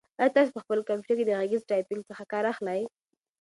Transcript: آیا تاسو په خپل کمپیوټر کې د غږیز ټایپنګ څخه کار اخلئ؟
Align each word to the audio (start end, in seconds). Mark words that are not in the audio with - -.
آیا 0.19 0.33
تاسو 0.35 0.51
په 0.55 0.61
خپل 0.63 0.79
کمپیوټر 0.89 1.15
کې 1.19 1.25
د 1.27 1.31
غږیز 1.39 1.61
ټایپنګ 1.69 2.01
څخه 2.09 2.23
کار 2.33 2.43
اخلئ؟ 2.53 2.81